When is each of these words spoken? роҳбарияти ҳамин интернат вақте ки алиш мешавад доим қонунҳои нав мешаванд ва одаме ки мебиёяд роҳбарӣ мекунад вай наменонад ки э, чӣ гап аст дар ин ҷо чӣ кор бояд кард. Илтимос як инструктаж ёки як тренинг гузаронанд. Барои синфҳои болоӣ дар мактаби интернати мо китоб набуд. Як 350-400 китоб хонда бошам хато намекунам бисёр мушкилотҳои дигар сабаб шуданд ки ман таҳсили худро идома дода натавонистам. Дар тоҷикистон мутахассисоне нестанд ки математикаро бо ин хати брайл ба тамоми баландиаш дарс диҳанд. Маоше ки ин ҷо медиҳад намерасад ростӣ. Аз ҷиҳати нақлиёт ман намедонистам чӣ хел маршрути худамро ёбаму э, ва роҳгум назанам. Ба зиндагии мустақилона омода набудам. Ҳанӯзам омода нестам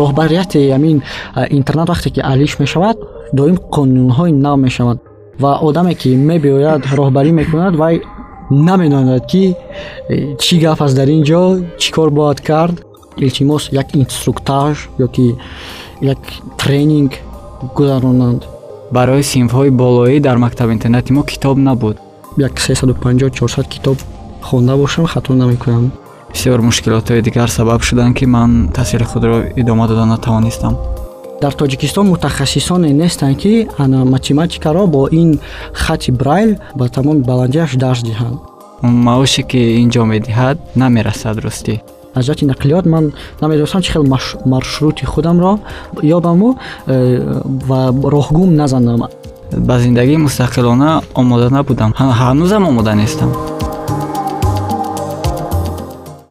роҳбарияти 0.00 0.60
ҳамин 0.74 0.96
интернат 1.58 1.88
вақте 1.92 2.08
ки 2.14 2.20
алиш 2.32 2.52
мешавад 2.62 2.96
доим 3.38 3.56
қонунҳои 3.74 4.32
нав 4.44 4.56
мешаванд 4.66 5.00
ва 5.42 5.58
одаме 5.68 5.94
ки 6.00 6.10
мебиёяд 6.30 6.82
роҳбарӣ 6.98 7.30
мекунад 7.40 7.74
вай 7.82 7.94
наменонад 8.50 9.26
ки 9.26 9.44
э, 10.08 10.36
чӣ 10.42 10.54
гап 10.64 10.82
аст 10.82 10.96
дар 10.96 11.08
ин 11.08 11.22
ҷо 11.30 11.42
чӣ 11.80 11.88
кор 11.92 12.10
бояд 12.10 12.40
кард. 12.40 12.76
Илтимос 13.16 13.68
як 13.72 13.94
инструктаж 13.94 14.90
ёки 14.98 15.36
як 16.00 16.18
тренинг 16.58 17.12
гузаронанд. 17.76 18.42
Барои 18.90 19.22
синфҳои 19.22 19.70
болоӣ 19.70 20.20
дар 20.20 20.36
мактаби 20.38 20.72
интернати 20.72 21.12
мо 21.12 21.22
китоб 21.22 21.56
набуд. 21.58 21.96
Як 22.36 22.52
350-400 22.52 23.68
китоб 23.68 23.98
хонда 24.42 24.76
бошам 24.76 25.06
хато 25.06 25.32
намекунам 25.34 25.92
бисёр 26.34 26.60
мушкилотҳои 26.60 27.22
дигар 27.22 27.48
сабаб 27.48 27.80
шуданд 27.88 28.16
ки 28.18 28.24
ман 28.24 28.50
таҳсили 28.76 29.04
худро 29.04 29.36
идома 29.56 29.86
дода 29.88 30.04
натавонистам. 30.04 30.74
Дар 31.40 31.52
тоҷикистон 31.52 32.06
мутахассисоне 32.08 32.90
нестанд 33.02 33.38
ки 33.42 33.68
математикаро 34.14 34.86
бо 34.86 35.08
ин 35.20 35.38
хати 35.72 36.10
брайл 36.10 36.50
ба 36.74 36.88
тамоми 36.88 37.22
баландиаш 37.30 37.70
дарс 37.76 38.02
диҳанд. 38.02 38.38
Маоше 38.82 39.42
ки 39.50 39.60
ин 39.82 39.88
ҷо 39.94 40.02
медиҳад 40.12 40.56
намерасад 40.82 41.36
ростӣ. 41.44 41.74
Аз 42.16 42.24
ҷиҳати 42.26 42.44
нақлиёт 42.52 42.84
ман 42.94 43.04
намедонистам 43.40 43.80
чӣ 43.84 43.90
хел 43.92 44.04
маршрути 44.54 45.04
худамро 45.12 45.52
ёбаму 46.16 46.48
э, 46.86 46.94
ва 47.68 47.80
роҳгум 48.14 48.50
назанам. 48.60 49.00
Ба 49.68 49.74
зиндагии 49.84 50.18
мустақилона 50.26 51.02
омода 51.20 51.48
набудам. 51.56 51.90
Ҳанӯзам 52.20 52.62
омода 52.70 52.92
нестам 53.02 53.30